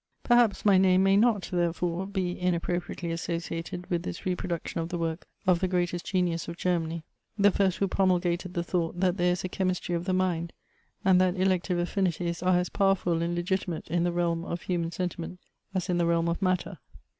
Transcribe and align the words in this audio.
Perhaps 0.23 0.65
my 0.65 0.79
name 0.79 1.03
may 1.03 1.15
not, 1.15 1.47
therefore, 1.53 2.07
be 2.07 2.33
inappropri 2.35 2.95
ately 2.95 3.11
associated 3.13 3.87
with 3.91 4.01
this 4.01 4.25
reproduction 4.25 4.81
of 4.81 4.89
the 4.89 4.97
work 4.97 5.27
of 5.45 5.59
the 5.59 5.67
greatest 5.67 6.07
Genius 6.07 6.47
of 6.47 6.57
Germany, 6.57 7.03
the 7.37 7.51
first 7.51 7.77
who 7.77 7.85
3 7.85 7.85
iv 7.85 7.91
Introduction. 7.91 7.95
promulgated 7.97 8.53
the 8.55 8.63
thought 8.63 8.99
that 8.99 9.17
there 9.17 9.33
is 9.33 9.43
a 9.43 9.47
chemistry 9.49 9.93
of 9.93 10.05
the 10.05 10.13
mind, 10.13 10.53
and 11.05 11.21
that" 11.21 11.35
Elective 11.39 11.77
Affinities" 11.77 12.41
are 12.41 12.57
as 12.57 12.69
powerful 12.69 13.21
and 13.21 13.35
legitimate 13.35 13.89
in 13.89 14.03
the 14.03 14.11
realm 14.11 14.43
of 14.43 14.63
human 14.63 14.89
sen 14.89 15.09
timent 15.09 15.37
as 15.75 15.87
in 15.87 15.99
the 15.99 16.07
realm 16.07 16.27
of 16.27 16.41
matter. 16.41 16.79